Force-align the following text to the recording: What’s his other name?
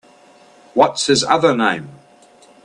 What’s 0.73 1.05
his 1.05 1.23
other 1.23 1.55
name? 1.55 1.89